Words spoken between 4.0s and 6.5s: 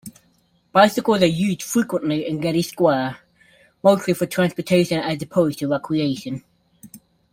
for transportation as opposed to recreation.